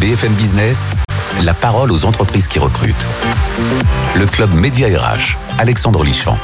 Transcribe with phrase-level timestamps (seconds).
[0.00, 0.90] BFM Business,
[1.42, 3.08] la parole aux entreprises qui recrutent.
[4.14, 6.38] Le club Média RH, Alexandre Lichamp.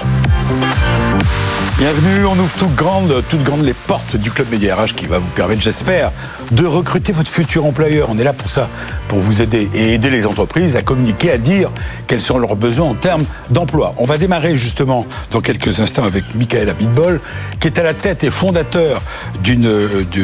[1.78, 5.18] Bienvenue, on ouvre toutes grandes, toutes grandes les portes du Club Média RH qui va
[5.18, 6.12] vous permettre, j'espère,
[6.52, 8.08] de recruter votre futur employeur.
[8.08, 8.68] On est là pour ça,
[9.08, 11.72] pour vous aider et aider les entreprises à communiquer, à dire
[12.06, 13.90] quels sont leurs besoins en termes d'emploi.
[13.98, 17.20] On va démarrer justement dans quelques instants avec Michael Abitbol,
[17.58, 19.02] qui est à la tête et fondateur
[19.42, 19.68] d'une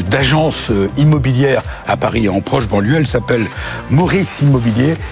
[0.09, 2.99] d'agence immobilière à Paris en proche banlieue.
[2.99, 3.47] Elle s'appelle
[3.91, 4.58] Maurice Immobilier.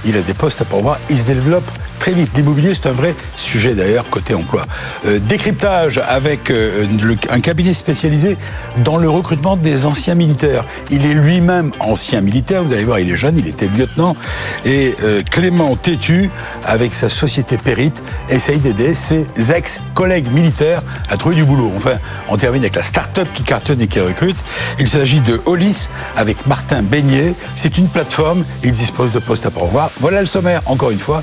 [0.05, 0.99] Il a des postes à pourvoir.
[1.11, 2.31] Il se développe très vite.
[2.37, 4.67] L'immobilier, c'est un vrai sujet d'ailleurs côté emploi.
[5.07, 6.87] Euh, décryptage avec euh,
[7.31, 8.37] un cabinet spécialisé
[8.79, 10.65] dans le recrutement des anciens militaires.
[10.91, 14.17] Il est lui-même ancien militaire, vous allez voir, il est jeune, il était lieutenant.
[14.65, 16.31] Et euh, Clément Tétu,
[16.65, 21.73] avec sa société Périte, essaye d'aider ses ex-collègues militaires à trouver du boulot.
[21.77, 24.37] Enfin, on termine avec la start-up qui cartonne et qui recrute.
[24.79, 27.35] Il s'agit de Hollis avec Martin Beignet.
[27.55, 29.91] C'est une plateforme, il dispose de postes à pourvoir.
[30.01, 31.23] Voilà le sommaire, encore une fois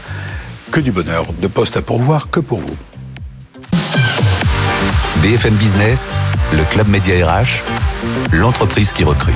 [0.73, 2.75] que du bonheur, de postes à pourvoir que pour vous.
[5.21, 6.11] BFM Business,
[6.51, 7.61] le club Média RH,
[8.31, 9.35] l'entreprise qui recrute.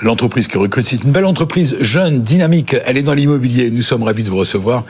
[0.00, 2.76] L'entreprise qui recrute, c'est une belle entreprise, jeune, dynamique.
[2.86, 3.72] Elle est dans l'immobilier.
[3.72, 4.84] Nous sommes ravis de vous recevoir.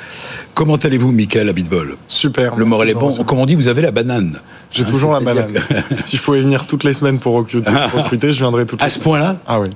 [0.52, 2.56] Comment allez-vous, Michael Abitbol Super.
[2.56, 3.10] Le moral est bon.
[3.24, 4.38] Comme on dit, vous avez la banane.
[4.70, 5.54] J'ai toujours la banane.
[6.04, 8.90] si je pouvais venir toutes les semaines pour recruter, recruter je viendrais toutes les À
[8.90, 9.36] ce point-là?
[9.46, 9.70] Ah oui.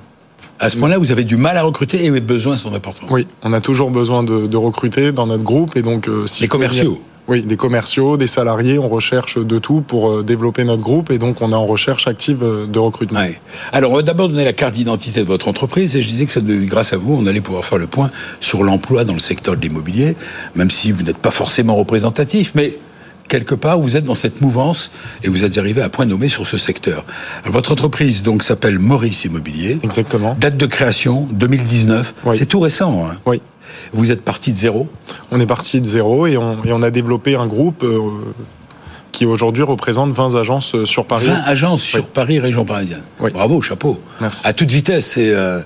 [0.60, 3.06] À ce point-là, vous avez du mal à recruter et les besoins sont importants.
[3.10, 6.42] Oui, on a toujours besoin de, de recruter dans notre groupe et donc euh, si
[6.42, 6.92] les commerciaux.
[6.92, 11.10] Venir, oui, des commerciaux, des salariés, on recherche de tout pour euh, développer notre groupe
[11.10, 13.20] et donc on est en recherche active euh, de recrutement.
[13.20, 13.38] Ouais.
[13.70, 16.32] Alors on va d'abord donner la carte d'identité de votre entreprise et je disais que
[16.32, 19.56] ça, grâce à vous, on allait pouvoir faire le point sur l'emploi dans le secteur
[19.56, 20.16] de l'immobilier,
[20.56, 22.78] même si vous n'êtes pas forcément représentatif, mais
[23.28, 24.90] quelque part, vous êtes dans cette mouvance
[25.22, 27.04] et vous êtes arrivé à point nommé sur ce secteur.
[27.42, 29.78] Alors, votre entreprise donc s'appelle Maurice Immobilier.
[29.82, 30.36] Exactement.
[30.40, 32.14] Date de création 2019.
[32.24, 32.36] Oui.
[32.36, 33.06] C'est tout récent.
[33.06, 33.40] Hein oui.
[33.92, 34.88] Vous êtes parti de zéro.
[35.30, 37.84] On est parti de zéro et on, et on a développé un groupe.
[37.84, 38.00] Euh,
[39.10, 41.26] qui aujourd'hui représente 20 agences euh, sur Paris.
[41.26, 43.02] 20 agences sur Paris, région parisienne.
[43.18, 43.30] Oui.
[43.32, 44.00] Bravo, chapeau.
[44.20, 44.46] Merci.
[44.46, 45.16] À toute vitesse.
[45.16, 45.60] Et euh,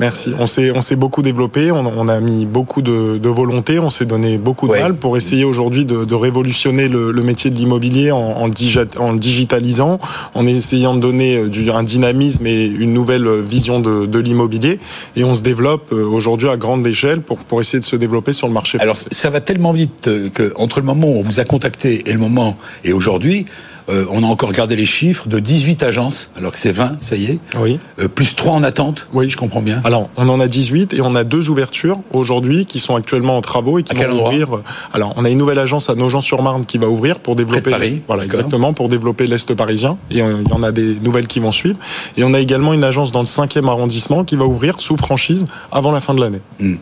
[0.00, 0.30] Merci.
[0.38, 3.90] On s'est on s'est beaucoup développé, on, on, a mis beaucoup de, de volonté, on
[3.90, 4.80] s'est donné beaucoup de Ouais.
[4.82, 8.86] mal pour essayer aujourd'hui de, de révolutionner le, le métier de l'immobilier en, en, digi-
[9.18, 9.98] digitalisant,
[10.34, 14.78] en essayant de donner du, un dynamisme et une nouvelle vision de, de l'immobilier.
[15.16, 18.32] Et on se développe euh, aujourd'hui à grande échelle pour, pour essayer de se développer
[18.32, 19.10] sur le marché alors, français.
[19.12, 22.12] ça va tellement vite euh, que entre le moment où on vous a contacté et
[22.12, 23.46] le moment et aujourd'hui,
[23.88, 27.16] euh, on a encore gardé les chiffres de 18 agences, alors que c'est 20, ça
[27.16, 27.38] y est.
[27.58, 27.78] Oui.
[28.00, 29.08] Euh, plus 3 en attente.
[29.12, 29.28] Oui.
[29.28, 29.80] je comprends bien.
[29.84, 33.40] Alors, on en a 18 et on a deux ouvertures aujourd'hui qui sont actuellement en
[33.40, 34.48] travaux et qui À vont ouvrir.
[34.92, 38.24] Alors, on a une nouvelle agence à Nogent-sur-Marne qui va ouvrir pour développer Paris, voilà
[38.24, 41.52] exactement pour développer l'est parisien et euh, il y en a des nouvelles qui vont
[41.52, 41.76] suivre
[42.16, 45.46] et on a également une agence dans le 5e arrondissement qui va ouvrir sous franchise
[45.72, 46.40] avant la fin de l'année.
[46.60, 46.74] Euh,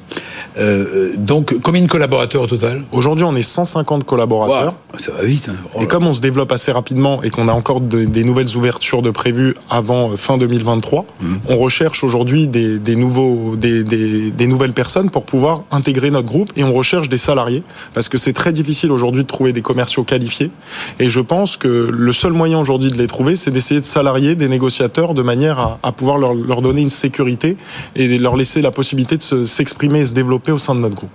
[0.58, 2.82] euh, donc, combien de collaborateurs au total?
[2.92, 4.74] Aujourd'hui, on est 150 collaborateurs.
[4.98, 5.48] Ça va vite.
[5.50, 5.56] Hein.
[5.74, 8.56] Oh Et comme on se développe assez rapidement et qu'on a encore de- des nouvelles
[8.56, 11.38] ouvertures de prévues avant euh, fin 2023, Mhm.
[11.48, 16.26] on recherche aujourd'hui des, des nouveaux, des, des- des nouvelles personnes pour pouvoir intégrer notre
[16.28, 17.62] groupe et on recherche des salariés
[17.94, 20.50] parce que c'est très difficile aujourd'hui de trouver des commerciaux qualifiés.
[20.98, 24.34] Et je pense que le seul moyen aujourd'hui de les trouver, c'est d'essayer de salarier
[24.34, 27.56] des négociateurs de manière à, à pouvoir leur, leur donner une sécurité
[27.94, 30.94] et leur laisser la possibilité de se- s'exprimer et se développer au sein de notre
[30.96, 31.10] groupe.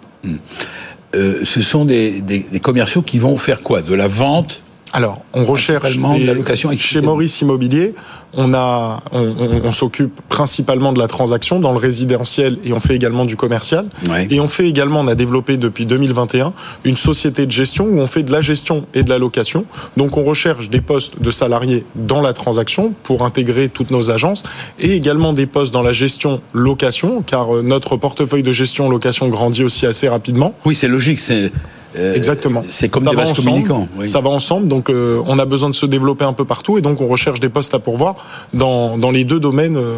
[1.13, 3.81] Euh, ce sont des, des- des commerciaux qui vont faire quoi?
[3.81, 4.61] De la vente
[4.93, 7.01] Alors, on recherche de la location chez.
[7.01, 7.95] Maurice Immobilier.
[8.33, 12.79] On a, on, on- on s'occupe principalement de la transaction dans le résidentiel et on
[12.79, 13.85] fait également du commercial.
[14.09, 14.27] Ouais.
[14.29, 16.53] Et on fait également, on a développé depuis 2021
[16.85, 19.65] une société de gestion où on fait de la gestion et de la location.
[19.97, 24.43] Donc on recherche des postes de salariés dans la transaction pour intégrer toutes nos agences
[24.79, 29.27] et également des postes dans la gestion location car euh, notre portefeuille de gestion location
[29.29, 30.53] grandit aussi assez rapidement.
[30.65, 31.19] Oui, c'est logique.
[31.19, 31.51] C'est
[31.97, 32.63] euh, Exactement.
[32.69, 33.87] C'est comme Ça des va vases communicants.
[33.97, 34.07] oui.
[34.07, 36.81] Ça va ensemble, donc euh, on a besoin de se développer un peu partout et
[36.81, 38.15] donc on recherche des postes à pourvoir
[38.53, 39.97] dans, dans les deux domaines euh,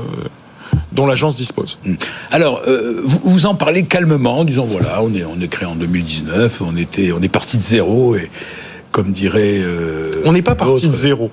[0.92, 1.78] dont l'agence dispose.
[2.32, 5.68] Alors, euh, vous, vous en parlez calmement, en disant voilà, on est, on est créé
[5.68, 8.30] en 2019, on était, on est parti de zéro et
[8.92, 9.60] comme dirait.
[9.62, 11.32] euh, On n'est pas parti de zéro.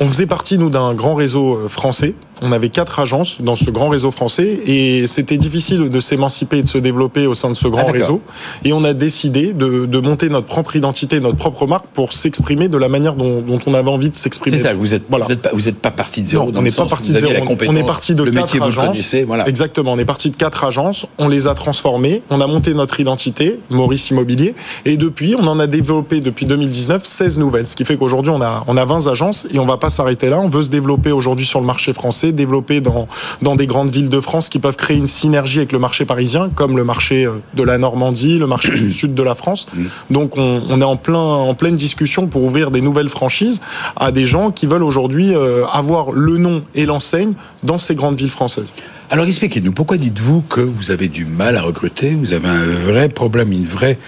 [0.00, 2.14] On faisait partie, nous, d'un grand réseau français.
[2.42, 6.62] On avait quatre agences dans ce grand réseau français et c'était difficile de s'émanciper et
[6.62, 8.20] de se développer au sein de ce grand Ah, réseau.
[8.64, 12.68] Et on a décidé de, de monter notre propre identité, notre propre marque pour s'exprimer
[12.68, 14.58] de la manière dont, dont on avait envie de s'exprimer.
[14.58, 15.24] C'est ça, vous êtes, Voilà.
[15.26, 16.46] vous êtes pas, vous êtes pas parti de zéro.
[16.46, 17.32] Non, dans on n'est pas parti de zéro.
[17.68, 18.84] On- est parti de le quatre métier, vous agences.
[18.84, 19.48] le connaissez, voilà.
[19.48, 19.92] Exactement.
[19.92, 21.06] On est parti de quatre agences.
[21.18, 22.22] On les a transformées.
[22.30, 24.54] On a monté notre identité, Maurice Immobilier.
[24.84, 27.66] Et depuis, on en a développé depuis 2019 16 nouvelles.
[27.66, 30.28] Ce qui fait qu'aujourd'hui, on a, on a 20 agences et on va pas s'arrêter
[30.28, 30.38] là.
[30.40, 33.08] On veut se développer aujourd'hui sur le marché français français développés dans,
[33.42, 36.50] dans des grandes villes de France qui peuvent créer une synergie avec le marché parisien,
[36.54, 39.66] comme le marché euh, de la Normandie, le marché du sud de la France.
[40.10, 43.60] Donc on, on, est en, plein, en pleine discussion pour ouvrir des nouvelles franchises
[43.96, 47.32] à des gens qui veulent aujourd'hui euh, avoir le nom et l'enseigne
[47.62, 48.74] dans ces grandes villes françaises.
[49.10, 52.14] Alors expliquez-nous, pourquoi dites-vous que vous avez du mal à recruter?
[52.14, 53.98] Vous avez un vrai problème, une vraie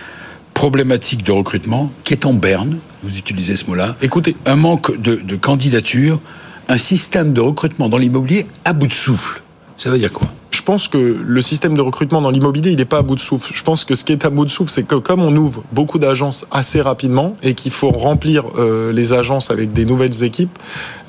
[0.53, 3.97] problématique de recrutement qui est en berne, vous utilisez ce mot-là.
[4.03, 4.37] Écoutez.
[4.45, 6.21] Un manque de, de candidatures,
[6.71, 9.43] un système de recrutement dans l'immobilier à bout de souffle.
[9.77, 10.29] Ça veut dire quoi?
[10.51, 13.21] Je pense que le système de recrutement dans l'immobilier, il n'est pas à bout de
[13.21, 13.53] souffle.
[13.55, 15.63] Je pense que ce qui est à bout de souffle, c'est que comme on ouvre
[15.73, 20.59] beaucoup d'agences assez rapidement et qu'il faut remplir euh, les agences avec des nouvelles équipes,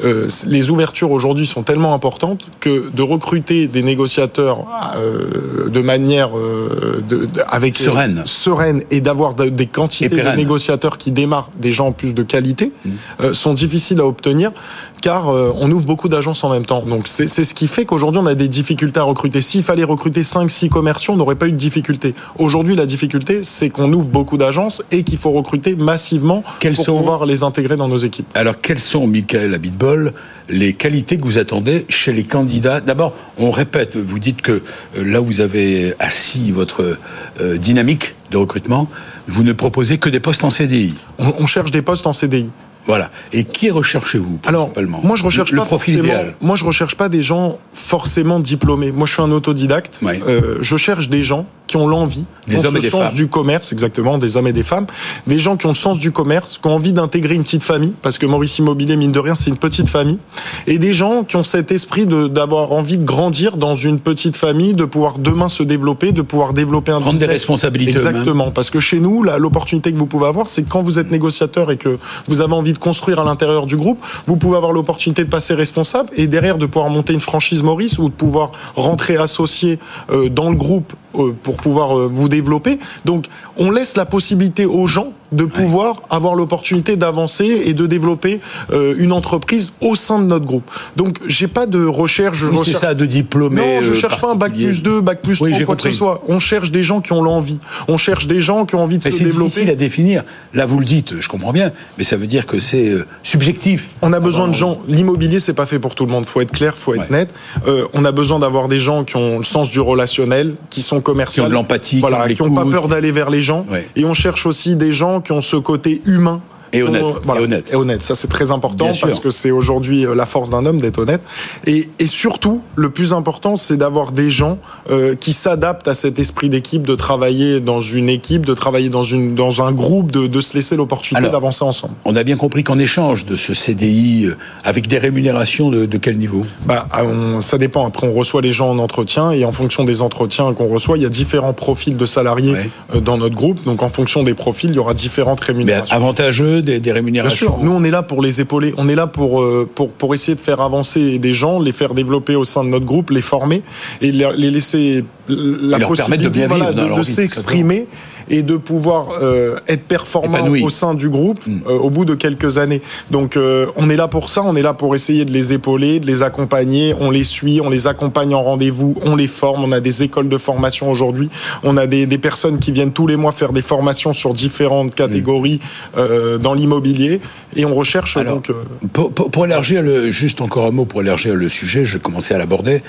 [0.04, 4.62] euh, les ouvertures aujourd'hui sont tellement importantes que de recruter des négociateurs
[4.96, 11.50] euh, de manière de, avec sereine, sereine et d'avoir des quantités de négociateurs qui démarrent,
[11.60, 13.34] des gens en plus de qualité, mmh.
[13.34, 14.52] sont difficiles à obtenir
[15.01, 16.83] car on ouvre beaucoup d'agences en même temps.
[16.83, 20.21] Donc c'est ce qui fait qu'aujourd'hui on a des difficultés à recruter s'il fallait recruter
[20.21, 22.15] 5-6 commerciaux, on n'aurait pas eu de difficulté.
[22.38, 27.25] Aujourd'hui, la difficulté, c'est qu'on ouvre beaucoup d'agences et qu'il faut recruter massivement pour pouvoir
[27.25, 28.27] les intégrer dans nos équipes.
[28.33, 30.13] Alors, quelles sont, Michael Abitbol,
[30.50, 32.81] les qualités que vous attendez chez les candidats?
[32.81, 34.62] D'abord, on répète, vous dites que
[34.98, 36.98] euh, là, vous avez assis votre
[37.42, 38.88] euh, dynamique de recrutement,
[39.27, 40.95] vous ne proposez que des postes en CDI.
[41.19, 42.50] on cherche des postes en CDI.
[42.86, 43.10] Voilà.
[43.33, 44.72] Et qui recherchez-vous Alors,
[45.04, 46.36] moi je recherche le, pas profil idéal.
[46.42, 48.92] Moi je recherche pas des gens forcément diplômés.
[48.92, 50.00] Moi je suis un autodidacte.
[50.04, 54.18] Euh, je cherche des gens qui ont l'envie, des ont ce sens du commerce, exactement,
[54.18, 54.88] des hommes et des femmes,
[55.25, 57.94] des gens qui ont le sens du commerce, qui ont envie d'intégrer une petite famille,
[58.01, 60.19] parce que Maurice Immobilier, mine de rien, c'est une petite famille,
[60.68, 64.73] et des gens qui ont cet esprit d'avoir envie de grandir dans une petite famille,
[64.73, 67.91] de pouvoir demain se développer, de pouvoir développer un Prendre des responsabilités.
[67.91, 71.71] Exactement, parce que chez nous, l'opportunité que vous pouvez avoir, c'est quand vous êtes négociateur
[71.71, 71.97] et que
[72.27, 75.53] vous avez envie de construire à l'intérieur du groupe, vous pouvez avoir l'opportunité de passer
[75.53, 79.79] responsable et derrière de pouvoir monter une franchise Maurice ou de pouvoir rentrer associé
[80.12, 82.80] euh, dans le groupe pour pouvoir euh, vous développer.
[83.06, 83.28] Donc,
[83.58, 88.42] on laisse la possibilité aux gens de pouvoir avoir l'opportunité d'avancer et de développer
[88.72, 90.69] euh, une entreprise au sein de notre groupe.
[90.98, 92.44] Donc, j'ai pas de recherche.
[92.44, 93.62] Oui, c'est ça, de diplômé.
[93.62, 96.24] Non, je cherche pas un bac plus 2, bac plus 3, quoi que ce soit.
[96.28, 97.60] On cherche des gens qui ont l'envie.
[97.88, 99.50] On cherche des gens qui ont envie de mais se développer.
[99.50, 100.24] C'est difficile à définir.
[100.54, 102.94] Là, vous le dites, je comprends bien, mais ça veut dire que c'est
[103.24, 103.89] subjectif.
[104.01, 104.80] On a besoin de gens.
[104.88, 106.25] L'immobilier, c'est pas fait pour tout le monde.
[106.25, 107.34] Faut être clair, faut être net.
[107.68, 111.00] Euh, on a besoin d'avoir des gens qui ont le sens du relationnel, qui sont
[111.00, 113.66] commerciaux, qui ont de l'empathie, voilà, qui n'ont pas peur d'aller vers les gens.
[113.95, 116.41] Et on cherche aussi des gens qui ont ce côté humain
[116.73, 117.03] et honnête.
[117.03, 117.69] et honnête.
[117.71, 118.03] Et honnête.
[118.03, 121.21] Ça, c'est très important parce que c'est aujourd'hui euh, la force d'un homme d'être honnête.
[121.65, 124.57] Et, et, surtout, le plus important, c'est d'avoir des gens
[124.89, 129.03] euh, qui s'adaptent à cet esprit d'équipe, de travailler dans une équipe, de travailler dans,
[129.03, 131.94] une, dans un groupe, de, de se laisser l'opportunité d'avancer ensemble.
[132.06, 135.97] On a bien compris qu'en échange de ce CDI, euh, avec des rémunérations de, de
[135.97, 136.45] quel niveau?
[136.65, 137.85] Bah, on, Ça dépend.
[137.85, 141.03] Après, on reçoit les gens en entretien et en fonction des entretiens qu'on reçoit, il
[141.03, 142.56] y a différents profils de salariés
[142.95, 143.63] euh, dans notre groupe.
[143.65, 145.95] Donc, en fonction des profils, il y aura différentes rémunérations.
[145.95, 147.58] Mais avantageux des, rémunérations.
[147.62, 148.74] Nous, on est là pour les épauler.
[148.78, 151.94] On est là pour, euh, pour, pour essayer de faire avancer des gens, les faire
[151.94, 153.62] développer au sein de notre groupe, les former
[154.02, 157.88] et les laisser la possibilité de, de s'exprimer
[158.31, 161.60] et de pouvoir euh, être performant au sein du groupe mm.
[161.68, 162.81] euh, au bout de quelques années.
[163.12, 166.00] Donc euh, on est là pour ça, on est là pour essayer de les épauler,
[166.00, 169.72] de les accompagner, on les suit, on les accompagne en rendez-vous, on les forme, on
[169.74, 171.29] a des écoles de formation aujourd'hui,
[171.63, 174.96] on a des, des, personnes qui viennent tous les mois faire des formations sur différentes
[174.96, 175.60] catégories
[175.98, 176.38] mm.
[176.38, 177.20] dans l'immobilier
[177.58, 178.50] et on recherche donc...
[178.94, 182.34] Pour, pour, pour, élargir le, juste encore un mot pour élargir le sujet, je commençais
[182.34, 182.82] à l'aborder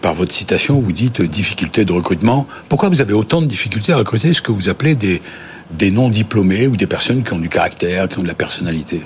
[0.00, 2.46] par votre citation, vous dites difficulté de recrutement.
[2.68, 5.20] Pourquoi vous avez autant de difficultés à recruter ce que vous appelez des,
[5.70, 9.02] des non-diplômés ou des personnes qui ont du caractère, qui ont de la personnalité?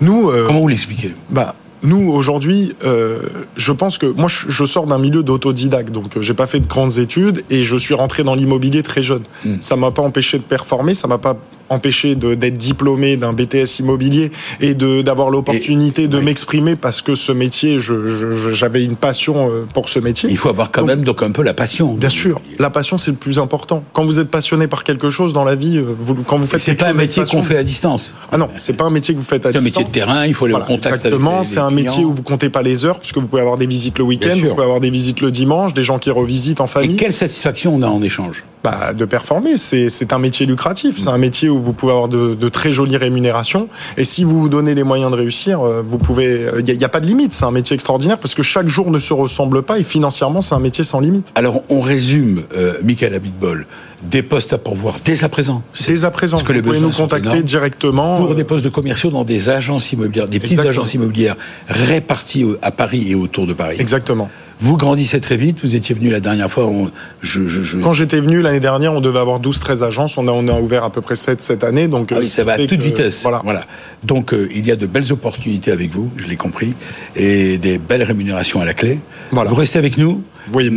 [0.00, 1.14] Nous, euh, Comment vous l'expliquez?
[1.30, 3.20] bah, nous aujourd'hui, euh,
[3.56, 6.66] je pense que moi je, sors d'un milieu d'autodidacte, donc euh, j'ai pas fait de
[6.66, 9.22] grandes études et je suis rentré dans l'immobilier très jeune.
[9.44, 9.56] Hmm.
[9.60, 11.36] Ça m'a pas empêché de performer, ça m'a pas
[11.68, 14.30] empêché d'être diplômé d'un BTS immobilier
[14.60, 19.98] et d'avoir l'opportunité de m'exprimer parce que ce métier, j'avais une passion euh, pour ce
[19.98, 20.28] métier.
[20.30, 21.94] Il faut avoir quand même donc un peu la passion.
[21.94, 23.84] Bien sûr, la passion c'est le plus important.
[23.92, 26.60] Quand vous êtes passionné par quelque chose dans la vie, euh, vous, quand vous faites
[26.60, 28.14] c'est pas un métier qu'on fait à distance.
[28.30, 29.52] Ah non, c'est pas un métier que vous faites à distance.
[29.52, 32.12] C'est un métier de terrain, il faut aller au contact Exactement, c'est un métier où
[32.12, 34.62] vous comptez pas les heures puisque vous pouvez avoir des visites le week-end, vous pouvez
[34.62, 36.92] avoir des visites le dimanche, des gens qui revisitent en famille.
[36.92, 38.44] Et quelle satisfaction on a en échange?
[38.64, 39.58] Bah, de performer.
[39.58, 40.98] C'est un métier lucratif.
[40.98, 43.68] C'est un métier où vous pouvez avoir de, très jolies rémunérations.
[43.98, 46.46] Et si vous vous donnez les moyens de réussir, euh, vous pouvez.
[46.66, 47.34] Il n'y a, pas de limite.
[47.34, 50.54] C'est un métier extraordinaire parce que chaque jour ne se ressemble pas et financièrement, c'est
[50.54, 51.30] un métier sans limite.
[51.34, 53.66] Alors, on résume, euh, Michael Abitbol.
[54.10, 55.62] Des postes à pourvoir dès à présent.
[55.86, 58.18] Dès à présent, Parce que les vous pouvez besoins nous contacter directement.
[58.18, 61.36] Pour des postes de commerciaux dans des agences immobilières, des petites agences immobilières
[61.68, 63.76] réparties à Paris et autour de Paris.
[63.80, 64.30] Exactement.
[64.60, 65.58] Vous grandissez très vite.
[65.62, 66.66] Vous étiez venu la dernière fois.
[66.66, 70.16] on- je, je, je- Quand j'étais venu l'année dernière, on devait avoir 12-13 agences.
[70.16, 71.88] On a, on a ouvert à peu près 7 cette année.
[71.88, 73.22] Donc, Ah euh, oui, ça va à toute que- vitesse.
[73.22, 73.40] Voilà.
[73.44, 73.64] Voilà.
[74.04, 76.74] Donc euh, il y a de belles opportunités avec vous, je l'ai compris,
[77.16, 79.00] et des belles rémunérations à la clé.
[79.32, 79.50] Voilà.
[79.50, 80.22] Vous restez avec nous.
[80.52, 80.70] Oui,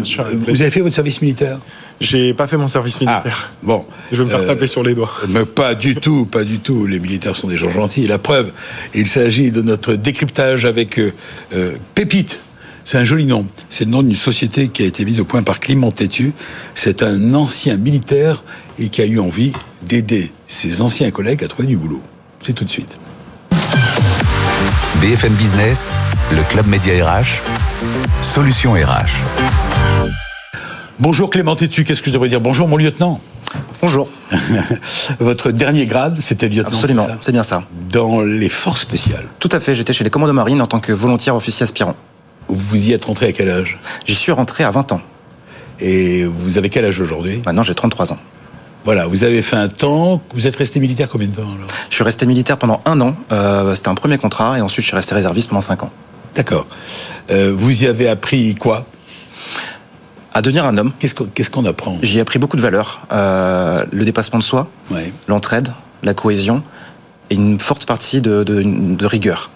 [0.48, 1.60] Vous avez fait votre service militaire?
[2.00, 3.50] J'ai pas fait mon service militaire.
[3.51, 3.86] Ah, bon.
[4.12, 5.12] Je vais me faire Euh, taper sur les doigts.
[5.30, 6.86] Mais pas du tout, pas du tout.
[6.86, 8.06] Les militaires sont des gens gentils.
[8.06, 8.51] La preuve,
[8.94, 11.12] il s'agit de notre décryptage avec euh,
[11.54, 12.39] euh, Pépite.
[12.86, 13.48] C'est un joli nom.
[13.70, 16.34] C'est le nom d'une société qui a été mise au point par Clément Tétu.
[16.75, 18.44] C'est un ancien militaire
[18.80, 19.51] et qui a eu envie
[19.82, 22.01] d'aider ses anciens collègues à trouver du boulot.
[22.44, 22.98] C'est tout de suite.
[25.01, 25.92] BFM Business,
[26.32, 27.42] le Club Média RH,
[28.22, 29.87] Solution RH.
[31.00, 33.20] Bonjour Clément Tétu, qu'est-ce que je devrais dire Bonjour mon lieutenant.
[33.82, 34.10] Bonjour.
[35.20, 36.70] Votre dernier grade, c'était lieutenant.
[36.75, 37.63] Absolument, c'est bien ça.
[37.92, 39.25] Dans les forces spéciales.
[39.39, 41.96] Tout à fait, j'étais chez les commandos marines en tant que volontaire officier aspirant.
[42.50, 45.01] Vous y êtes rentré à quel âge J'y suis rentré à 20 ans.
[45.80, 48.18] Et vous avez quel âge aujourd'hui Maintenant, j'ai 33 ans.
[48.84, 50.22] Voilà, vous avez fait un temps.
[50.34, 51.68] Vous êtes resté militaire combien de temps alors?
[51.89, 53.16] Je suis resté militaire pendant un an.
[53.32, 55.92] euh, C'était un premier contrat et ensuite je suis resté réserviste pendant 5 ans.
[56.36, 56.66] D'accord.
[57.30, 58.86] Euh, vous y avez appris quoi?
[60.38, 61.98] À devenir un homme, Qu'est-ce qu'on qu'est-ce qu'on apprend?
[62.03, 63.01] J'y ai appris beaucoup de valeurs.
[63.12, 65.12] Euh, le dépassement de soi, Ouais.
[65.27, 65.70] l'entraide,
[66.03, 66.62] la cohésion
[67.32, 69.50] et une forte partie de, de- de rigueur.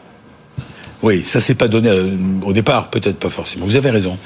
[1.04, 3.68] Oui, ça c'est pas donné euh, au départ, peut-être pas forcément.
[3.68, 4.18] Vous avez raison.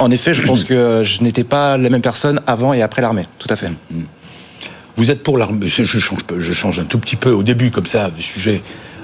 [0.00, 3.26] En effet, je pense que je n'étais pas la même personne avant et après l'armée.
[3.38, 3.70] Tout à fait.
[4.96, 5.68] Vous êtes pour l'armée.
[5.68, 5.98] Change,
[6.38, 8.60] je change un tout petit peu au début comme ça du sujet.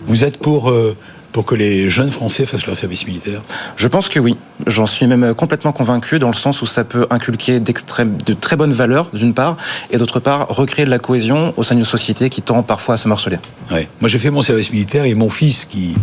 [0.09, 0.97] Vous êtes pour euh,
[1.33, 3.43] pour que les jeunes Français fassent leur service militaire.
[3.77, 4.37] Je pense que oui.
[4.67, 8.73] J'en suis même complètement convaincu dans le sens où ça peut inculquer de très bonnes
[8.73, 9.57] valeurs d'une part,
[9.91, 12.97] et d'autre part recréer de la cohésion au sein d'une société qui tend parfois à
[12.97, 13.39] se morceler.
[13.71, 13.89] Ouais.
[14.01, 15.97] Moi, j'ai fait mon service militaire et mon fils, qui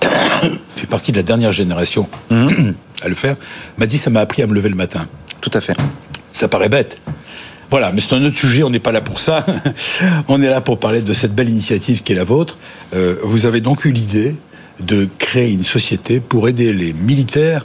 [0.76, 3.36] fait partie de la dernière génération à le faire,
[3.78, 5.06] m'a dit ça m'a appris à me lever le matin.
[5.40, 5.76] Tout à fait.
[6.32, 6.98] Ça paraît bête.
[7.70, 9.44] Voilà, mais c'est un autre sujet, on n'est pas là pour ça.
[10.28, 12.58] on est là pour parler de cette belle initiative qui est la vôtre.
[12.94, 14.36] Euh, vous avez donc eu l'idée
[14.80, 17.64] de créer une société pour aider les militaires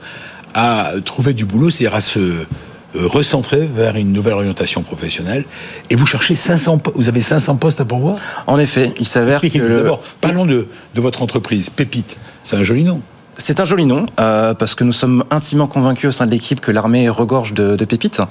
[0.54, 5.46] à trouver du boulot, c'est-à-dire à se euh, recentrer vers une nouvelle orientation professionnelle.
[5.90, 8.18] Et vous cherchez 500, po- vous avez 500 postes à pourvoir?
[8.48, 12.18] En effet, il s'avère que le- d'abord, parlons de, de votre entreprise, Pépite.
[12.44, 13.02] C'est un joli nom.
[13.38, 16.60] C'est un joli nom euh, parce que nous sommes intimement convaincus au sein de l'équipe
[16.60, 18.22] que l'armée regorge de, de pépites.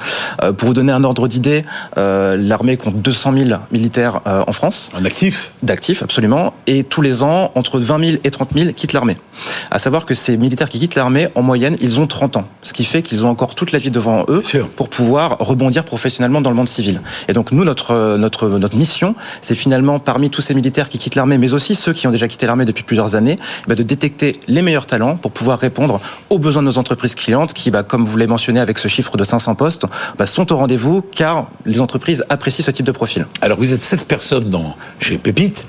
[0.43, 1.65] Euh, pour vous donner un ordre d'idée,
[1.99, 4.91] euh, l'armée compte 200 000 militaires euh, en France.
[4.95, 8.93] Un actif d'actifs, absolument, et tous les ans, entre 20 000 et 30 000 quittent
[8.93, 9.17] l'armée.
[9.71, 12.73] À savoir que ces militaires qui quittent l'armée, en moyenne, ils ont 30 ans, ce
[12.73, 14.43] qui fait qu'ils ont encore toute la vie devant eux
[14.77, 17.01] pour pouvoir rebondir professionnellement dans le monde civil.
[17.29, 21.15] Et donc nous, notre notre notre mission, c'est finalement parmi tous ces militaires qui quittent
[21.15, 24.41] l'armée, mais aussi ceux qui ont déjà quitté l'armée depuis plusieurs années, bah, de détecter
[24.47, 28.05] les meilleurs talents pour pouvoir répondre aux besoins de nos entreprises clientes, qui, bah, comme
[28.05, 29.87] vous l'avez mentionné avec ce chiffre de 500 postes,
[30.19, 33.27] bah, sont au rendez-vous, car les entreprises apprécient ce type de profil.
[33.41, 35.65] Alors vous êtes sept personnes dans, chez Pépite.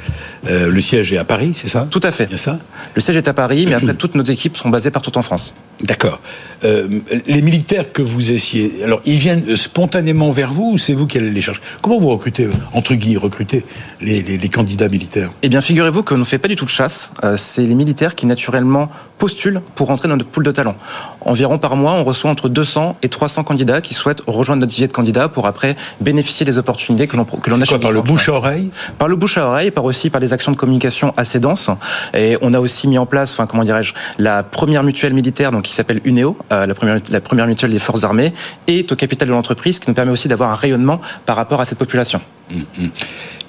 [0.48, 1.88] Euh, le siège est à Paris, c'est ça?
[1.90, 2.28] Tout à fait.
[2.38, 2.60] Ça?
[2.96, 5.54] Le siège est à Paris, mais après toutes nos équipes sont basées partout en France.
[5.84, 6.20] D'accord.
[6.63, 6.88] Euh,
[7.28, 11.18] les militaires que vous essayez, alors ils viennent spontanément vers vous ou c'est vous qui
[11.18, 11.62] allez les chercher?
[11.82, 13.63] Comment vous recrutez, euh, entre guillemets, recrutez
[14.00, 15.32] les, les- les candidats militaires?
[15.44, 17.12] Eh bien, figurez-vous qu'on ne fait pas du tout de chasse.
[17.24, 18.90] Euh, c'est les militaires qui, naturellement,
[19.22, 20.75] postulent pour rentrer dans notre pool de talents.
[21.22, 24.88] Environ par mois, on reçoit entre 200 et 300 candidats qui souhaitent rejoindre notre vivier
[24.88, 27.92] de candidats pour après bénéficier des opportunités que l'on que l'on C'est a quoi, par
[27.92, 28.72] le bouche à oreille?
[28.98, 31.70] Par le bouche à oreille, par aussi par des actions de communication assez denses.
[32.18, 35.66] Et on a aussi mis en place, enfin comment dirais-je, la première mutuelle militaire, donc
[35.66, 38.34] qui s'appelle UNEO, euh, la première la première mutuelle des forces armées,
[38.66, 41.66] est au capital de l'entreprise, qui nous permet aussi d'avoir un rayonnement par rapport à
[41.66, 42.22] cette population.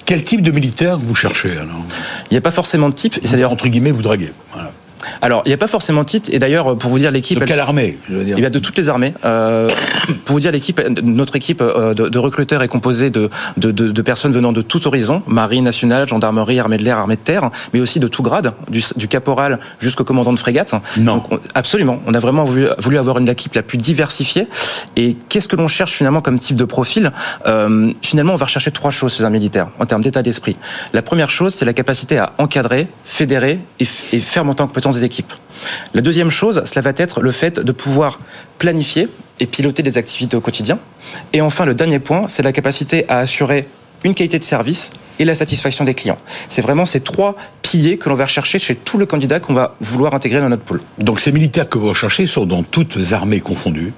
[0.05, 1.83] Quel type de militaire vous cherchez alors?
[2.29, 4.33] Il n'y a pas forcément de type, et c'est d'ailleurs Entre guillemets, vous draguez.
[4.51, 4.71] Voilà.
[5.21, 6.29] Alors, il n'y a pas forcément de titre.
[6.33, 7.37] Et d'ailleurs, pour vous dire, l'équipe.
[7.37, 9.13] De elle- quelle armée je veux dire Il y a de toutes les armées.
[9.25, 9.69] Euh,
[10.25, 13.91] pour vous dire, l'équipe, notre équipe euh, de, de recruteurs est composée de, de, de-
[13.91, 17.49] de personnes venant de tout horizon, marine nationale, gendarmerie, armée de l'air, armée de terre,
[17.73, 20.73] mais aussi de tout grade, du, du caporal jusqu'au commandant de frégate.
[20.97, 21.15] Non.
[21.15, 21.99] Donc, on- absolument.
[22.07, 24.47] On a vraiment voulu, voulu avoir une équipe la plus diversifiée.
[24.95, 27.11] Et qu'est-ce que l'on cherche finalement comme type de profil?
[27.47, 30.55] Euh, Finalement, on va rechercher trois choses chez un militaire en termes d'état d'esprit.
[30.93, 33.83] La première chose, c'est la capacité à encadrer, fédérer et,
[34.13, 35.33] et faire monter en compétence des équipes.
[35.93, 38.19] La deuxième chose, cela va être le fait de pouvoir
[38.57, 39.07] planifier
[39.39, 40.79] et piloter des activités au quotidien.
[41.31, 43.67] Et enfin, le dernier point, c'est la capacité à assurer
[44.03, 46.17] une qualité de service et la satisfaction des clients.
[46.49, 49.75] C'est vraiment ces trois piliers que l'on va rechercher chez tout le candidat qu'on va
[49.79, 50.81] vouloir intégrer dans notre pool.
[50.97, 53.93] Donc ces militaires que vous recherchez sont dans toutes armées confondues,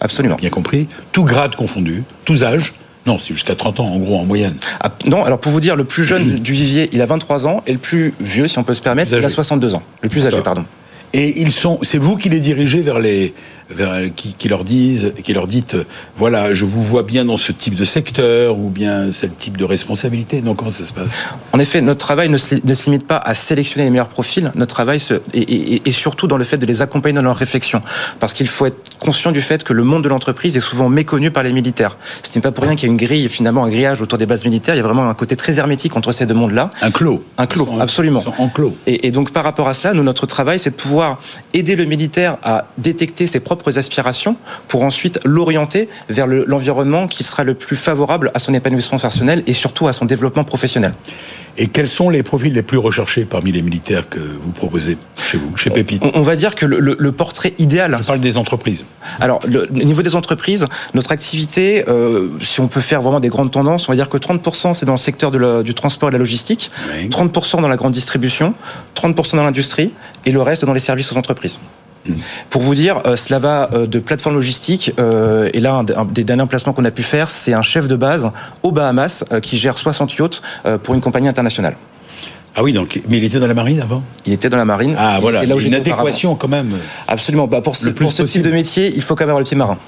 [0.00, 0.36] Absolument.
[0.36, 2.74] bien compris, tout grade confondu, tous âges,
[3.06, 4.56] Non, c'est jusqu'à 30 ans, en gros, en moyenne.
[4.80, 7.62] Ah, non, alors pour vous dire, le plus jeune du vivier, il a 23 ans,
[7.66, 9.82] et le plus vieux, si on peut se permettre, il a 62 ans.
[10.02, 10.64] Le plus âgé, pardon.
[11.12, 13.32] Et ils sont, c'est vous qui les dirigez vers les,
[13.70, 15.76] vers, qui, qui, leur disent, qui leur dites,
[16.16, 19.64] voilà, je vous vois bien dans ce type de secteur ou bien ce type de
[19.64, 20.42] responsabilité.
[20.42, 21.08] Non, comment ça se passe?
[21.52, 24.50] En effet, notre travail ne se, ne se, limite pas à sélectionner les meilleurs profils.
[24.54, 27.82] Notre travail se, est, est, surtout dans le fait de les accompagner dans leur réflexion,
[28.20, 31.30] parce qu'il faut être conscient du fait que le monde de l'entreprise est souvent méconnu
[31.30, 31.96] par les militaires.
[32.22, 34.26] Ce n'est pas pour rien qu'il y a une grille, finalement, un grillage autour des
[34.26, 34.74] bases militaires.
[34.74, 36.70] Il y a vraiment un côté très hermétique entre ces deux mondes-là.
[36.82, 37.24] Un clos.
[37.38, 38.22] Un clos, absolument.
[38.38, 38.76] en clos.
[38.86, 41.20] Et, et donc, par rapport à cela, nous, notre travail, c'est de pouvoir
[41.52, 44.36] aider le militaire à détecter ses propres aspirations
[44.68, 49.42] pour ensuite l'orienter vers l'environnement le, qui sera le plus favorable à son épanouissement personnel
[49.46, 50.92] et surtout à son développement professionnel.
[51.58, 55.38] Et quels sont les profils les plus recherchés parmi les militaires que vous proposez chez
[55.38, 56.02] vous, chez Pépite?
[56.14, 57.96] on, va dire que le, le, le, portrait idéal.
[57.98, 58.84] Je parle des entreprises.
[59.20, 63.50] Alors, le, niveau des entreprises, notre activité, euh, si on peut faire vraiment des grandes
[63.50, 66.12] tendances, on va dire que 30% c'est dans le secteur de la, du transport et
[66.12, 67.08] de la logistique, oui.
[67.08, 68.54] 30% dans la grande distribution,
[68.94, 69.94] 30% dans l'industrie
[70.26, 71.58] et le reste dans les services aux entreprises.
[72.50, 74.92] Pour vous dire, euh, cela va euh, de plateforme logistique.
[74.98, 77.96] Euh, et là, un, des derniers placements qu'on a pu faire, c'est un chef de
[77.96, 78.30] base
[78.62, 81.76] aux Bahamas euh, qui gère 60 yachts euh, pour une compagnie internationale.
[82.54, 84.02] Ah oui, donc, mais il était dans la marine avant?
[84.24, 84.96] Il était dans la marine.
[84.98, 86.72] Ah voilà, là où une adéquation quand même.
[87.06, 87.46] Absolument.
[87.46, 89.56] Bah, pour ce, pour ce type de métier, il faut quand même avoir le pied
[89.56, 89.78] marin.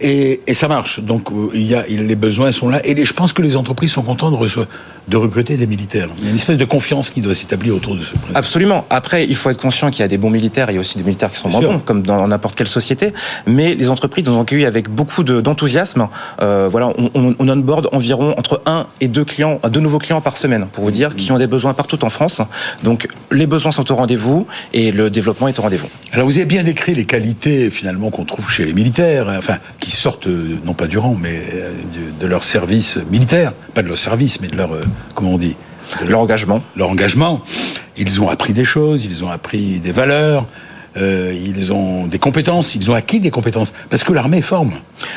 [0.00, 1.00] Et, et, ça marche.
[1.00, 2.84] Donc il y a, les besoins sont là.
[2.86, 4.66] Et les, je pense que les entreprises sont contentes de,
[5.08, 6.08] de, recruter des militaires.
[6.18, 8.36] Il y a une espèce de confiance qui doit s'établir autour de ce principe.
[8.36, 8.86] Absolument.
[8.90, 10.70] Après, il faut être conscient qu'il y a des bons militaires.
[10.70, 13.12] Il y a aussi des militaires qui sont moins bons, comme dans n'importe quelle société.
[13.46, 16.08] Mais les entreprises nous ont accueillis avec beaucoup d'enthousiasme.
[16.42, 20.20] euh, voilà, on, on, on onboard environ entre un et deux clients, deux nouveaux clients
[20.20, 22.42] par semaine, pour vous dire, qui ont des besoins partout en France.
[22.82, 25.88] Donc les besoins sont au rendez-vous et le développement est au rendez-vous.
[26.12, 29.90] Alors vous avez bien décrit les qualités finalement qu'on trouve chez les militaires, enfin qui
[29.90, 30.28] sortent
[30.64, 34.48] non pas du rang, mais de, de, leur service militaire, pas de leur service, mais
[34.48, 34.70] de leur,
[35.14, 35.56] comment on dit
[36.06, 36.62] leur engagement.
[36.76, 37.40] Leur engagement.
[37.96, 40.46] Ils ont appris des choses, ils ont appris des valeurs,
[40.96, 44.72] euh, ils ont des compétences, ils ont acquis des compétences, parce que l'armée forme.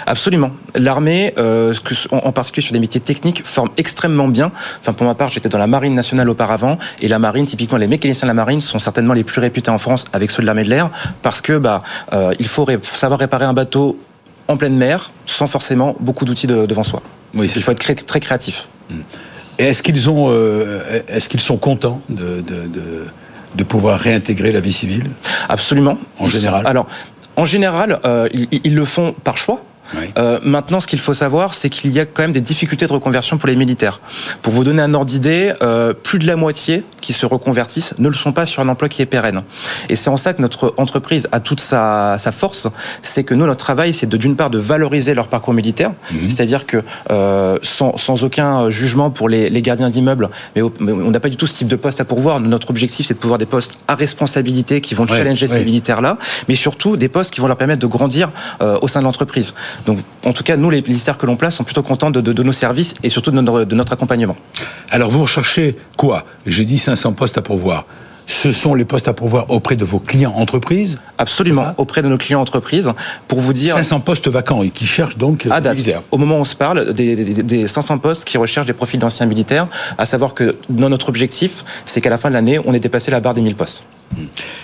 [0.05, 0.51] Absolument.
[0.75, 1.73] L'armée, euh,
[2.11, 4.51] en particulier sur des métiers techniques, forme extrêmement bien.
[4.79, 7.87] Enfin, pour ma part, j'étais dans la marine nationale auparavant, et la marine, typiquement, les
[7.87, 10.63] mécaniciens de la marine sont certainement les plus réputés en France avec ceux de l'armée
[10.63, 10.89] de l'air,
[11.21, 11.81] parce que bah,
[12.13, 13.99] euh, il faut ré savoir réparer un bateau
[14.47, 17.01] en pleine mer, sans forcément beaucoup d'outils de, devant soi.
[17.33, 18.67] Oui, il faut être très, très créatif.
[19.61, 23.05] Et est-ce qu'ils ont, euh, est-ce qu'ils sont contents de, de, de,
[23.53, 25.11] de, pouvoir réintégrer la vie civile?
[25.49, 25.99] Absolument.
[26.17, 26.63] En ils général?
[26.63, 26.87] Sont, alors,
[27.35, 29.63] en général, euh, ils, ils, le font par choix.
[29.95, 30.11] Oui.
[30.17, 32.93] Euh, maintenant, ce qu'il faut savoir, c'est qu'il y a quand même des difficultés de
[32.93, 33.99] reconversion pour les militaires.
[34.41, 38.07] Pour vous donner un ordre d'idée, euh, plus de la moitié qui se reconvertissent ne
[38.07, 39.41] le sont pas sur un emploi qui est pérenne.
[39.89, 42.67] Et c'est en ça que notre entreprise a toute sa, sa force,
[43.01, 46.15] c'est que nous, notre travail, c'est de d'une part de valoriser leur parcours militaire, mmh.
[46.29, 46.77] c'est-à-dire que
[47.09, 51.29] euh, sans, sans, aucun jugement pour les, les gardiens d'immeubles, mais, mais, on n'a pas
[51.29, 52.39] du tout ce type de poste à pourvoir.
[52.39, 55.57] Notre objectif, c'est de pouvoir des postes à responsabilité qui vont ouais, challenger ouais.
[55.57, 58.99] ces militaires-là, mais surtout des postes qui vont leur permettre de grandir euh, au sein
[58.99, 59.55] de l'entreprise.
[59.85, 62.33] Donc, en tout cas, nous, les militaires que l'on place, sont plutôt contents de, de,
[62.33, 64.35] de, nos services et surtout de notre, de notre accompagnement.
[64.89, 66.25] Alors, vous recherchez quoi?
[66.45, 67.85] J'ai dit 500 postes à pourvoir
[68.31, 70.99] ce sont les postes à pourvoir auprès de vos clients entreprises?
[71.17, 72.91] Absolument, auprès de nos clients entreprises.
[73.27, 73.75] Pour vous dire.
[73.75, 75.79] 500 postes vacants et qui cherchent donc à date,
[76.11, 78.99] Au moment où on se parle, des, des, des 500 postes qui recherchent des profils
[78.99, 79.67] d'anciens militaires,
[79.97, 83.19] à savoir que notre objectif, c'est qu'à la fin de l'année, on ait dépassé la
[83.19, 83.83] barre des 1000 postes.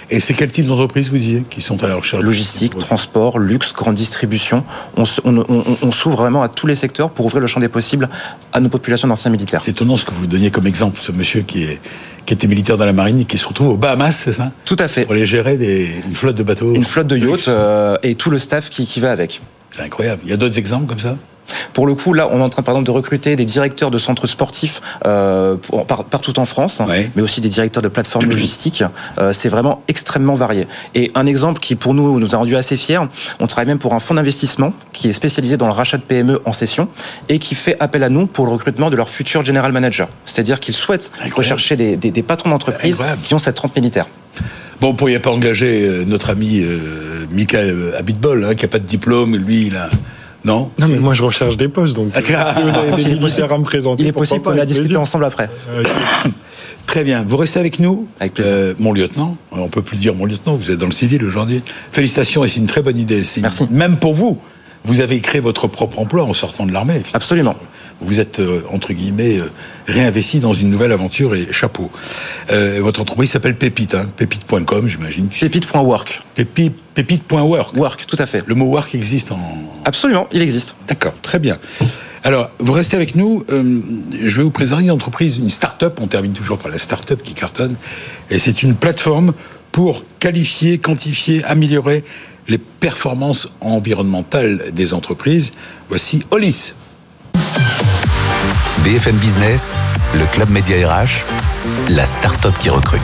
[0.09, 3.73] Et c'est quel type d'entreprise, vous disiez, qui sont à la recherche Logistique, transport, luxe,
[3.73, 4.63] grande distribution.
[4.95, 7.69] On, on, on, on s'ouvre vraiment à tous les secteurs pour ouvrir le champ des
[7.69, 8.09] possibles
[8.53, 9.61] à nos populations d'anciens militaires.
[9.63, 11.79] C'est étonnant ce que vous donniez comme exemple, ce monsieur qui est
[12.25, 14.51] qui était militaire dans la marine et qui se retrouve aux Bahamas, c'est ça?
[14.65, 15.03] Tout à fait.
[15.03, 16.75] Pour aller gérer des, une flotte de bateaux.
[16.75, 19.39] Une flotte de yachts euh, et tout le staff qui, qui va avec.
[19.71, 20.23] C'est incroyable.
[20.25, 21.15] Il y a d'autres exemples comme ça?
[21.73, 23.97] Pour le coup, là, on est en train, par exemple, de recruter des directeurs de
[23.97, 27.11] centres sportifs euh, pour, par, partout en France, ouais.
[27.15, 28.83] mais aussi des directeurs de plateformes logistiques.
[29.19, 30.67] Euh, c'est vraiment extrêmement varié.
[30.95, 32.99] Et un exemple qui, pour nous, nous a rendu assez fiers,
[33.39, 36.41] on travaille même pour un fonds d'investissement qui est spécialisé dans le rachat de PME
[36.45, 36.87] en session
[37.29, 40.09] et qui fait appel à nous pour le recrutement de leur futur general manager.
[40.25, 41.35] C'est-à-dire qu'ils souhaitent Incroyable.
[41.35, 44.07] rechercher des, des, des patrons d'entreprise qui ont cette trempe militaire.
[44.79, 48.77] Bon, vous ne pourriez pas engager notre ami euh, Michael Abitbol, hein, qui n'a pas
[48.77, 49.89] de diplôme, lui, il a
[50.47, 52.21] non Non, mais moi je recherche des postes, donc ah,
[52.55, 54.03] si vous avez des militaires à me présenter.
[54.03, 55.49] Il est possible qu'on a discuté ensemble après.
[55.69, 55.83] Euh,
[56.87, 57.25] Très bien.
[57.27, 58.53] Vous restez avec nous Avec plaisir.
[58.53, 59.35] Euh, mon lieutenant.
[59.51, 61.61] On peut plus dire mon lieutenant, vous êtes dans le civil aujourd'hui.
[61.91, 63.23] Félicitations et c'est une très bonne idée.
[63.41, 63.67] Merci.
[63.69, 64.39] Même pour vous,
[64.85, 67.03] vous avez créé votre propre emploi en sortant de l'armée.
[67.13, 67.55] Absolument.
[67.99, 69.49] Vous êtes, euh, entre guillemets, euh,
[69.87, 71.89] réinvesti dans une nouvelle aventure et chapeau.
[72.51, 75.29] Euh, votre entreprise s'appelle Pépite, hein, pépite.com, j'imagine.
[75.29, 76.21] Pépite.work.
[76.35, 77.75] Pépite, pépite.work.
[77.75, 78.43] Work, tout à fait.
[78.45, 79.39] Le mot work existe en...
[79.85, 80.75] Absolument, il existe.
[80.87, 81.57] D'accord, très bien.
[82.23, 83.43] Alors, vous restez avec nous.
[83.49, 83.79] Euh,
[84.11, 85.99] je vais vous présenter une entreprise, une start-up.
[86.01, 87.75] On termine toujours par la start-up qui cartonne.
[88.29, 89.33] Et c'est une plateforme
[89.71, 92.03] pour qualifier, quantifier, améliorer
[92.47, 95.53] les performances environnementales des entreprises.
[95.89, 96.73] Voici Olis.
[98.87, 99.73] BFM Business,
[100.13, 101.25] le club média RH,
[101.89, 103.01] la start-up qui recrute.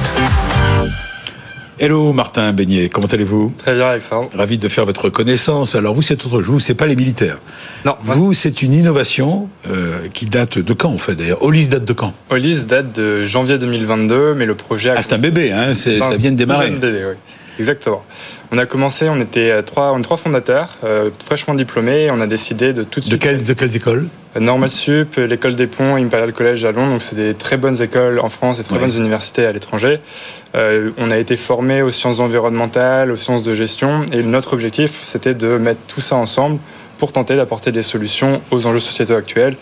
[1.77, 3.51] Hello Martin Beignet, comment allez-vous?
[3.57, 4.29] Très bien Alexandre.
[4.33, 5.75] Ravi de faire votre connaissance.
[5.75, 7.37] Alors vous c'est autre chose, c'est pas les militaires.
[7.83, 7.97] Non.
[8.01, 11.43] Vous c'est une innovation euh, qui date de quand en fait d'ailleurs?
[11.43, 12.13] Olis date de quand?
[12.29, 14.91] Olis date de janvier 2022, mais le projet...
[14.91, 16.67] A ah c'est un bébé, hein, ça vient de démarrer.
[16.67, 17.15] Un bébé, oui.
[17.59, 18.05] Exactement.
[18.53, 22.27] On a commencé, on était euh, trois, trois fondateurs, euh, fraîchement diplômés, et on a
[22.27, 24.07] décidé de tout de, de Quelle, de quelles écoles?
[24.39, 28.19] Normal Sup, l'école des ponts, Imperial College à Londres, donc c'est des très bonnes écoles
[28.19, 29.99] en France et très bonnes universités à l'étranger.
[30.55, 35.01] Euh, on a été formés aux sciences environnementales, aux sciences de gestion, et notre objectif,
[35.03, 36.59] c'était de mettre tout ça ensemble
[36.97, 39.55] pour tenter d'apporter des solutions aux enjeux sociétaux actuels.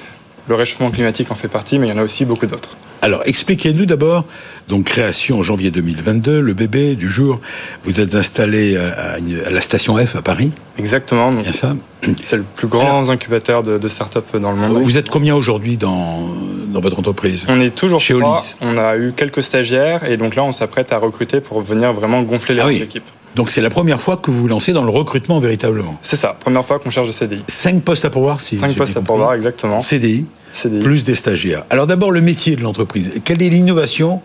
[0.48, 2.78] Le réchauffement climatique en fait partie, mais il y en a aussi beaucoup d'autres.
[3.04, 4.26] Alors, expliquez-nous d'abord,
[4.68, 7.40] donc création en janvier 2022, le bébé du jour,
[7.84, 9.18] vous êtes installé à,
[9.50, 11.44] la station F à Paris Exactement.
[11.44, 11.76] ça
[12.22, 14.84] C'est le plus grand incubateur de, start-up dans le monde.
[14.84, 16.30] Vous êtes combien aujourd'hui dans,
[16.68, 17.48] dans votre entreprise?
[17.50, 18.56] On est toujours chez Olis.
[18.62, 22.22] On a eu quelques stagiaires et donc là, on s'apprête à recruter pour venir vraiment
[22.22, 23.10] gonfler les ah équipes.
[23.36, 25.98] Donc c'est la première fois que vous vous lancez dans le recrutement véritablement.
[26.02, 27.44] C'est ça, première fois qu'on cherche des CDI.
[27.48, 29.82] Cinq postes à pourvoir, si Cinq postes à pourvoir, exactement.
[29.82, 30.28] CDI
[30.82, 31.64] plus des stagiaires.
[31.70, 33.22] Alors d'abord le métier de l'entreprise.
[33.24, 34.22] Quelle est l'innovation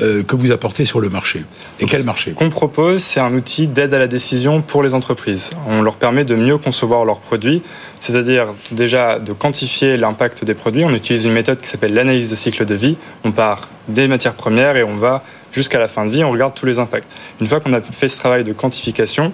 [0.00, 1.44] euh, que vous apportez sur le marché?
[1.78, 2.32] Et quel marché?
[2.32, 5.50] Qu'on propose, c'est un outil d'aide à la décision pour les entreprises.
[5.68, 7.62] On leur permet de mieux concevoir leurs produits,
[8.00, 10.84] c'est-à-dire déjà de quantifier l'impact des produits.
[10.84, 12.96] On utilise une méthode qui s'appelle l'analyse de cycle de vie.
[13.24, 16.54] On part des matières premières et on va jusqu'à la fin de vie, on regarde
[16.54, 17.10] tous les impacts.
[17.40, 19.32] Une fois qu'on a fait ce travail de quantification,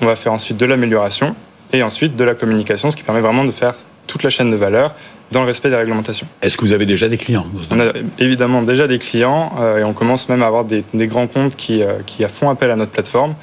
[0.00, 1.34] on va faire ensuite de l'amélioration
[1.72, 3.74] et ensuite de la communication, ce qui permet vraiment de faire
[4.06, 4.94] toute la chaîne de valeur
[5.32, 6.26] dans le respect des réglementations.
[6.42, 9.84] Est-ce que vous avez déjà des clients On a évidemment déjà des clients euh, et
[9.84, 12.92] on commence même à avoir des, grands comptes qui, euh, qui, font appel à notre
[12.92, 13.34] plateforme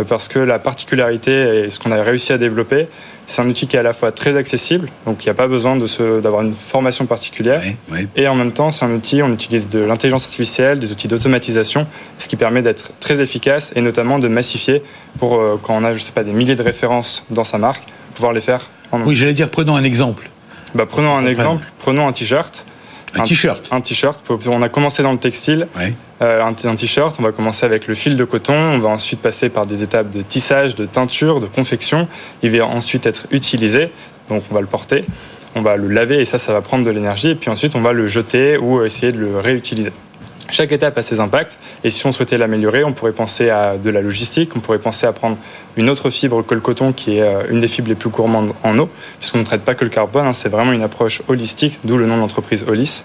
[0.00, 2.88] euh, parce que la particularité et ce qu'on a réussi à développer,
[3.26, 5.48] c'est un outil qui est à la fois très accessible, donc il n'y a pas
[5.48, 7.60] besoin d'avoir une formation particulière,
[8.14, 11.88] et en même temps c'est un outil, on utilise de l'intelligence artificielle, des outils d'automatisation,
[12.18, 14.80] ce qui permet d'être très efficace et notamment de massifier
[15.18, 17.82] pour quand on a, je sais pas, des milliers de références dans sa marque,
[18.14, 20.30] pouvoir les faire Oui, j'allais dire, prenons un exemple.
[20.74, 22.64] Bah, prenons un exemple, prenons un t-shirt.
[23.14, 24.20] Un t-shirt Un t-shirt.
[24.48, 25.66] On a commencé dans le textile.
[26.22, 29.48] Euh, un t-shirt, on va commencer avec le fil de coton, on va ensuite passer
[29.48, 32.08] par des étapes de tissage, de teinture, de confection.
[32.42, 33.90] Il va ensuite être utilisé,
[34.28, 35.04] donc on va le porter,
[35.54, 37.30] on va le laver et ça, ça va prendre de l'énergie.
[37.30, 39.92] Et puis ensuite, on va le jeter ou essayer de le réutiliser.
[40.48, 43.90] Chaque étape a ses impacts et si on souhaitait l'améliorer, on pourrait penser à de
[43.90, 45.36] la logistique, on pourrait penser à prendre
[45.76, 48.52] une autre fibre que le coton qui est euh, une des fibres les plus gourmandes
[48.62, 51.80] en eau, puisqu'on ne traite pas que le carbone, hein, c'est vraiment une approche holistique,
[51.84, 53.02] d'où le nom de l'entreprise Holis.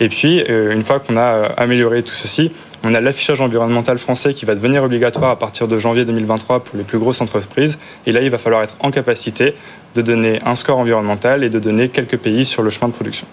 [0.00, 2.52] Et puis, euh, une fois qu'on a euh, amélioré tout ceci,
[2.84, 6.76] on a l'affichage environnemental français qui va devenir obligatoire à partir de janvier 2023 pour
[6.76, 7.78] les plus grosses entreprises.
[8.06, 9.54] Et là, il va falloir être en capacité
[9.94, 13.26] de donner un score environnemental et de donner quelques pays sur le chemin de production.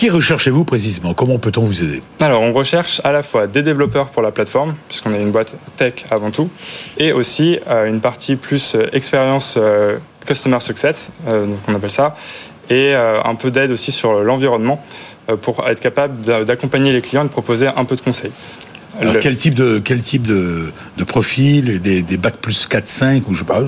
[0.00, 1.12] Qui recherchez-vous précisément?
[1.12, 2.00] Comment peut-on vous aider?
[2.20, 5.52] Alors, on recherche à la fois des développeurs pour la plateforme, puisqu'on est une boîte
[5.76, 6.48] tech avant tout,
[6.96, 12.16] et aussi euh, une partie plus euh, expérience euh, customer success, donc on appelle ça,
[12.70, 14.82] et un peu d'aide aussi sur l'environnement
[15.42, 18.30] pour être capable d'accompagner les clients et de proposer un peu de conseils.
[18.98, 20.64] Alors, quel type de, quel type de,
[20.96, 23.62] de profil des, des bacs plus 4, 5 ou je sais pas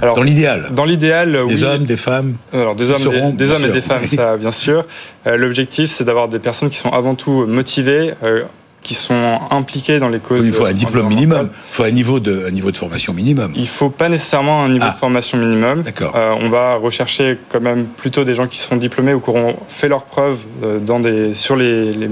[0.00, 3.70] Alors, Dans l'idéal Dans l'idéal, Des hommes, des femmes Alors, des hommes, des, hommes et
[3.70, 4.86] des femmes, ça, bien sûr.
[5.26, 8.42] Euh, l'objectif, c'est d'avoir des personnes qui sont avant tout motivées, euh,
[8.82, 10.44] qui sont impliqués dans les causes.
[10.44, 13.52] il faut un diplôme minimum, il faut un niveau de, un niveau de formation minimum.
[13.54, 14.92] Il faut pas nécessairement un niveau ah.
[14.92, 15.82] de formation minimum.
[15.82, 16.14] D'accord.
[16.16, 19.56] Euh, on va rechercher quand même plutôt des gens qui seront diplômés ou qui auront
[19.68, 20.40] fait leurs preuves
[20.82, 22.08] dans des, sur les, les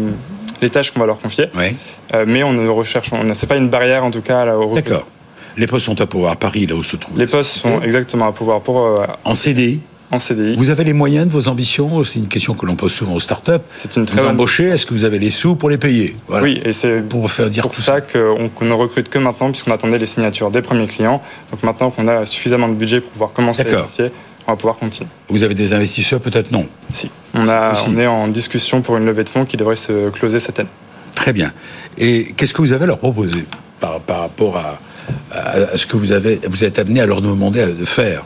[0.60, 1.46] les tâches qu'on va leur confier.
[2.14, 4.44] Euh, mais on ne recherche, on c'est pas une barrière en tout cas.
[4.74, 5.06] D'accord.
[5.56, 7.18] Les postes sont à pouvoir à Paris, là où se trouve.
[7.18, 8.86] Les postes sont exactement à pouvoir pour.
[8.86, 9.80] Euh, en CDI.
[10.12, 10.56] En CDI.
[10.56, 13.20] Vous avez les moyens de vos ambitions C'est une question que l'on pose souvent aux
[13.20, 13.52] startups.
[13.68, 16.60] C'est une très vous embauchez, est-ce que vous avez les sous pour les payer Oui,
[16.64, 20.06] et c'est pour faire dire pour ça, qu'on ne recrute que maintenant, puisqu'on attendait les
[20.06, 21.22] signatures des premiers clients.
[21.50, 24.10] Donc maintenant qu'on a suffisamment de budget pour pouvoir commencer à négocier,
[24.46, 25.08] on va pouvoir continuer.
[25.28, 26.66] Vous avez des investisseurs Peut-être non.
[26.92, 27.10] Si.
[27.34, 30.40] On, a, on est en discussion pour une levée de fonds qui devrait se closer
[30.40, 30.68] cette année.
[31.14, 31.52] Très bien.
[31.98, 33.46] Et qu'est-ce que vous avez à leur proposer
[33.78, 34.78] par, par rapport à,
[35.32, 38.24] à, ce que vous, avez, vous êtes amené à leur demander de faire?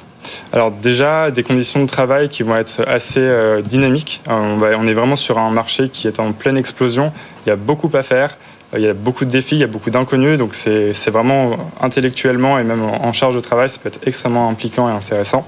[0.52, 4.20] Alors déjà, des conditions de travail qui vont être assez euh, dynamiques.
[4.28, 7.12] Euh, on, va, on, est vraiment sur un marché qui est en pleine explosion.
[7.44, 8.36] Il y a beaucoup à faire.
[8.72, 10.38] Euh, il y a beaucoup de défis, il y a beaucoup d'inconnus.
[10.38, 14.88] Donc c'est vraiment intellectuellement et même en charge de travail, ça peut être extrêmement impliquant
[14.88, 15.46] et intéressant.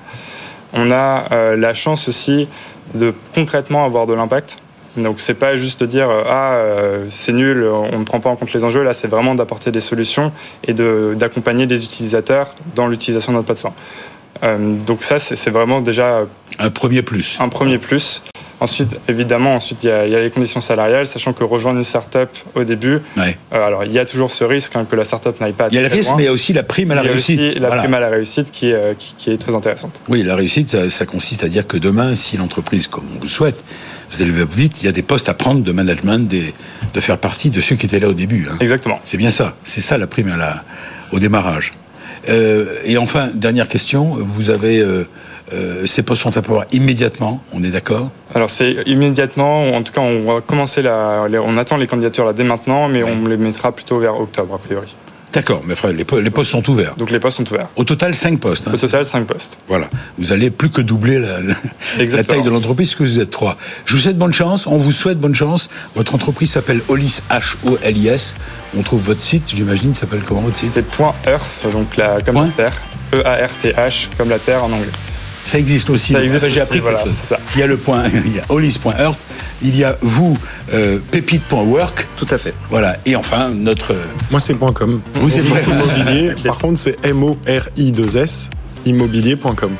[0.76, 2.48] On a la chance aussi
[2.94, 4.58] de concrètement avoir de l'impact.
[4.96, 6.58] Donc c'est pas juste de dire ah
[7.10, 8.82] c'est nul, on ne prend pas en compte les enjeux.
[8.82, 10.32] Là, c'est vraiment d'apporter des solutions
[10.64, 13.74] et d'accompagner les utilisateurs dans l'utilisation de notre plateforme.
[14.86, 16.20] donc ça, c'est vraiment déjà
[16.58, 17.38] un premier plus.
[17.40, 18.22] Un premier plus.
[18.58, 22.64] Ensuite, évidemment, ensuite il y, a, les conditions salariales, sachant que rejoindre une start-up au
[22.64, 25.68] début, euh, alors il y a toujours ce risque hein, que la start-up n'aille pas.
[25.70, 27.38] Il y a le risque, mais il y a aussi la prime à la réussite.
[27.38, 30.00] Aussi la prime à la réussite qui, euh, qui, est très intéressante.
[30.08, 33.62] Oui, la réussite, ça, consiste à dire que demain, si l'entreprise, comme on le souhaite,
[34.08, 36.54] se développe vite, il y a des postes à prendre de management, des,
[36.94, 38.48] de faire partie de ceux qui étaient là au début.
[38.50, 38.56] Hein.
[38.60, 39.00] Exactement.
[39.04, 39.56] C'est bien ça.
[39.64, 40.64] C'est ça la prime à la,
[41.12, 41.74] au démarrage.
[42.28, 45.04] Euh, et enfin, dernière question, vous avez euh,
[45.86, 50.00] ces postes sont à pouvoir immédiatement, on est d'accord Alors c'est immédiatement, en tout cas
[50.00, 53.72] on va commencer la, on attend les candidatures là dès maintenant, mais on les mettra
[53.72, 54.94] plutôt vers octobre a priori.
[55.36, 56.94] D'accord, mais enfin, les, postes sont ouverts.
[56.96, 57.68] Donc les postes sont ouverts.
[57.76, 58.68] Au total, 5 postes.
[58.68, 59.58] Hein, Au total, 5 postes.
[59.68, 59.90] Voilà.
[60.16, 61.40] Vous allez plus que doubler la,
[61.98, 63.58] la taille de l'entreprise, que vous êtes 3.
[63.84, 65.68] Je vous souhaite bonne chance, on vous souhaite bonne chance.
[65.94, 68.34] Votre entreprise s'appelle Olis, H-O-L-I-S.
[68.78, 70.70] On trouve votre site, j'imagine, s'appelle comment votre site?
[70.70, 70.86] C'est
[71.26, 72.72] .earth, donc la, comme la Terre.
[73.12, 74.88] E-A-R-T-H, comme la Terre en anglais.
[75.46, 76.12] Ça existe aussi.
[76.12, 77.38] Ça existe J'ai appris voilà, Ça.
[77.54, 79.18] Il y a le point, il y a Hollis.earth,
[79.62, 80.36] il y a vous,
[80.72, 82.06] euh, pépite.work.
[82.16, 82.52] Tout à fait.
[82.68, 82.96] Voilà.
[83.06, 83.94] Et enfin, notre.
[84.32, 85.00] Moi, c'est .com.
[85.14, 86.34] Vous, c'est immobilier.
[86.44, 88.50] Par contre, c'est M-O-R-I-2-S
[88.86, 89.70] immobilier.com.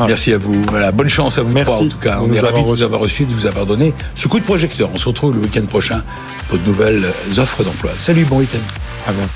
[0.00, 0.62] Merci à vous.
[0.68, 1.52] Voilà, bonne chance à vous.
[1.52, 1.84] Merci.
[1.84, 4.28] en tout cas, on est ravis de vous avoir reçu, de vous avoir donné ce
[4.28, 4.90] coup de projecteur.
[4.92, 6.02] On se retrouve le week-end prochain
[6.48, 7.04] pour de nouvelles
[7.38, 7.92] offres d'emploi.
[7.98, 8.58] Salut, bon week-end.
[9.06, 9.30] À bientôt.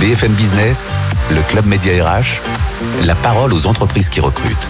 [0.00, 0.90] BFM Business,
[1.30, 2.40] le Club Média RH,
[3.04, 4.68] la parole aux entreprises qui recrutent.